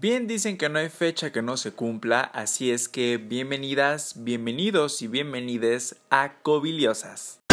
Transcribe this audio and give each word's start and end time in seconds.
Bien 0.00 0.26
dicen 0.26 0.58
que 0.58 0.68
no 0.68 0.80
hay 0.80 0.88
fecha 0.88 1.30
que 1.30 1.40
no 1.40 1.56
se 1.56 1.70
cumpla, 1.70 2.20
así 2.20 2.72
es 2.72 2.88
que 2.88 3.16
bienvenidas, 3.16 4.24
bienvenidos 4.24 5.00
y 5.02 5.06
bienvenides 5.06 6.00
a 6.10 6.40
Cobiliosas. 6.42 7.43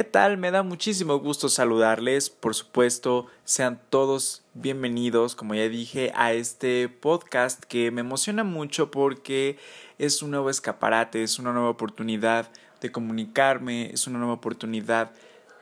¿Qué 0.00 0.04
tal? 0.04 0.38
Me 0.38 0.50
da 0.50 0.62
muchísimo 0.62 1.18
gusto 1.18 1.50
saludarles. 1.50 2.30
Por 2.30 2.54
supuesto, 2.54 3.26
sean 3.44 3.78
todos 3.90 4.42
bienvenidos, 4.54 5.34
como 5.34 5.54
ya 5.54 5.68
dije, 5.68 6.10
a 6.14 6.32
este 6.32 6.88
podcast 6.88 7.62
que 7.64 7.90
me 7.90 8.00
emociona 8.00 8.42
mucho 8.42 8.90
porque 8.90 9.58
es 9.98 10.22
un 10.22 10.30
nuevo 10.30 10.48
escaparate, 10.48 11.22
es 11.22 11.38
una 11.38 11.52
nueva 11.52 11.68
oportunidad 11.68 12.48
de 12.80 12.90
comunicarme, 12.90 13.90
es 13.92 14.06
una 14.06 14.18
nueva 14.18 14.32
oportunidad 14.32 15.10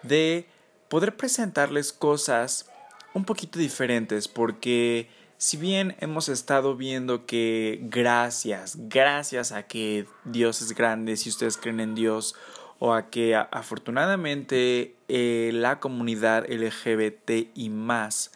de 0.04 0.46
poder 0.88 1.16
presentarles 1.16 1.92
cosas 1.92 2.70
un 3.14 3.24
poquito 3.24 3.58
diferentes 3.58 4.28
porque 4.28 5.10
si 5.36 5.56
bien 5.56 5.96
hemos 5.98 6.28
estado 6.28 6.76
viendo 6.76 7.26
que 7.26 7.80
gracias, 7.82 8.76
gracias 8.88 9.50
a 9.50 9.64
que 9.64 10.06
Dios 10.24 10.62
es 10.62 10.76
grande, 10.76 11.16
si 11.16 11.28
ustedes 11.28 11.56
creen 11.56 11.80
en 11.80 11.96
Dios, 11.96 12.36
o 12.78 12.94
a 12.94 13.10
que 13.10 13.34
afortunadamente 13.34 14.94
eh, 15.08 15.50
la 15.52 15.80
comunidad 15.80 16.48
LGBT 16.48 17.48
y 17.54 17.70
más 17.70 18.30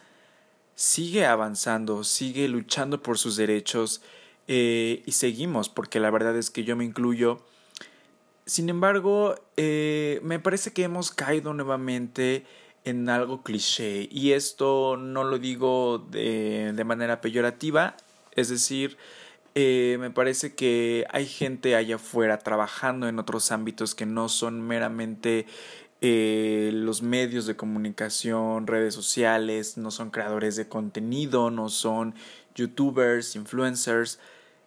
sigue 0.75 1.25
avanzando, 1.25 2.03
sigue 2.03 2.47
luchando 2.47 3.01
por 3.01 3.17
sus 3.17 3.35
derechos 3.35 4.01
eh, 4.47 5.01
y 5.05 5.11
seguimos, 5.13 5.69
porque 5.69 5.99
la 5.99 6.11
verdad 6.11 6.35
es 6.37 6.49
que 6.49 6.63
yo 6.63 6.75
me 6.75 6.83
incluyo, 6.83 7.41
sin 8.45 8.67
embargo, 8.67 9.35
eh, 9.55 10.19
me 10.23 10.39
parece 10.39 10.73
que 10.73 10.83
hemos 10.83 11.11
caído 11.11 11.53
nuevamente 11.53 12.45
en 12.83 13.07
algo 13.07 13.41
cliché 13.43 14.09
y 14.11 14.33
esto 14.33 14.97
no 14.97 15.23
lo 15.23 15.39
digo 15.39 16.05
de, 16.11 16.73
de 16.73 16.83
manera 16.83 17.21
peyorativa, 17.21 17.95
es 18.35 18.49
decir, 18.49 18.97
eh, 19.55 19.97
me 19.99 20.09
parece 20.09 20.55
que 20.55 21.05
hay 21.11 21.27
gente 21.27 21.75
allá 21.75 21.95
afuera 21.97 22.39
trabajando 22.39 23.07
en 23.07 23.19
otros 23.19 23.51
ámbitos 23.51 23.93
que 23.93 24.05
no 24.05 24.29
son 24.29 24.61
meramente 24.61 25.45
eh, 26.01 26.71
los 26.73 27.01
medios 27.01 27.45
de 27.45 27.55
comunicación, 27.55 28.67
redes 28.67 28.93
sociales, 28.93 29.77
no 29.77 29.91
son 29.91 30.09
creadores 30.09 30.55
de 30.55 30.67
contenido, 30.67 31.51
no 31.51 31.69
son 31.69 32.15
youtubers, 32.55 33.35
influencers, 33.35 34.19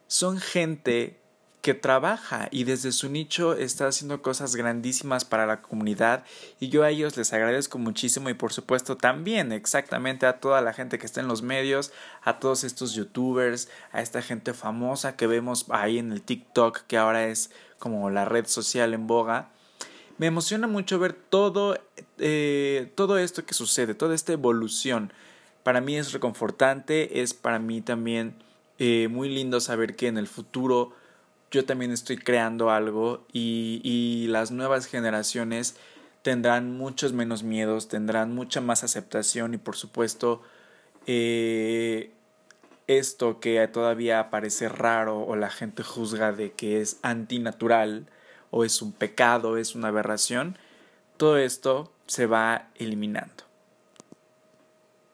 son 0.06 0.38
gente 0.38 1.18
que 1.67 1.75
trabaja 1.75 2.47
y 2.53 2.62
desde 2.62 2.92
su 2.92 3.09
nicho 3.09 3.55
está 3.55 3.89
haciendo 3.89 4.22
cosas 4.22 4.55
grandísimas 4.55 5.25
para 5.25 5.47
la 5.47 5.62
comunidad 5.62 6.22
y 6.61 6.69
yo 6.69 6.84
a 6.84 6.91
ellos 6.91 7.17
les 7.17 7.33
agradezco 7.33 7.77
muchísimo 7.78 8.31
y 8.31 8.34
por 8.34 8.53
supuesto 8.53 8.97
también 8.97 9.50
exactamente 9.50 10.27
a 10.27 10.39
toda 10.39 10.61
la 10.61 10.72
gente 10.72 10.97
que 10.97 11.06
está 11.06 11.22
en 11.22 11.27
los 11.27 11.42
medios, 11.42 11.91
a 12.22 12.39
todos 12.39 12.62
estos 12.62 12.94
youtubers, 12.94 13.69
a 13.91 14.00
esta 14.00 14.22
gente 14.22 14.55
famosa 14.55 15.17
que 15.17 15.27
vemos 15.27 15.67
ahí 15.70 15.98
en 15.98 16.12
el 16.12 16.22
TikTok 16.22 16.83
que 16.87 16.98
ahora 16.98 17.27
es 17.27 17.50
como 17.81 18.11
la 18.11 18.25
red 18.25 18.47
social 18.47 18.94
en 18.94 19.09
boga. 19.09 19.48
Me 20.19 20.27
emociona 20.27 20.69
mucho 20.69 21.00
ver 21.00 21.14
todo, 21.14 21.81
eh, 22.19 22.92
todo 22.94 23.19
esto 23.19 23.44
que 23.44 23.55
sucede, 23.55 23.97
toda 23.97 24.14
esta 24.14 24.33
evolución. 24.33 25.12
Para 25.64 25.81
mí 25.81 25.97
es 25.97 26.12
reconfortante, 26.12 27.22
es 27.22 27.34
para 27.34 27.59
mí 27.59 27.81
también 27.81 28.37
eh, 28.78 29.09
muy 29.11 29.28
lindo 29.28 29.59
saber 29.59 29.97
que 29.97 30.06
en 30.06 30.17
el 30.17 30.28
futuro 30.28 30.94
yo 31.50 31.64
también 31.64 31.92
estoy 31.92 32.16
creando 32.16 32.70
algo 32.70 33.25
y, 33.33 33.80
y 33.84 34.27
las 34.28 34.50
nuevas 34.50 34.86
generaciones 34.86 35.77
tendrán 36.22 36.77
muchos 36.77 37.12
menos 37.12 37.44
miedos, 37.44 37.86
tendrán 37.86 38.34
mucha 38.34 38.61
más 38.61 38.83
aceptación 38.83 39.55
y 39.55 39.58
por 39.58 39.77
supuesto 39.77 40.42
eh, 41.06 42.11
esto 42.88 43.38
que 43.38 43.66
todavía 43.69 44.28
parece 44.28 44.69
raro 44.69 45.20
o 45.20 45.37
la 45.37 45.50
gente 45.50 45.82
juzga 45.82 46.32
de 46.32 46.53
que 46.53 46.81
es 46.81 46.98
antinatural 47.03 48.06
o 48.50 48.65
es 48.65 48.82
un 48.82 48.93
pecado, 48.93 49.56
es 49.56 49.75
una 49.75 49.88
aberración, 49.88 50.59
todo 51.16 51.38
esto 51.38 51.93
se 52.06 52.26
va 52.26 52.69
eliminando. 52.75 53.45